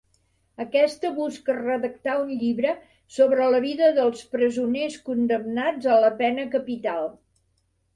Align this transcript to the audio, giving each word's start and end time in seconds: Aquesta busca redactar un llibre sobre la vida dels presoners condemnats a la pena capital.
Aquesta 0.63 1.11
busca 1.17 1.55
redactar 1.57 2.15
un 2.23 2.33
llibre 2.41 2.73
sobre 3.19 3.53
la 3.57 3.63
vida 3.69 3.93
dels 4.01 4.27
presoners 4.35 5.01
condemnats 5.13 5.95
a 6.01 6.05
la 6.09 6.15
pena 6.27 6.53
capital. 6.61 7.13